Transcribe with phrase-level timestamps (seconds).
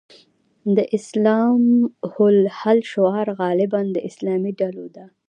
[0.75, 1.61] د الاسلام
[2.11, 5.05] هو الحل شعار غالباً د اسلامي ډلو ده.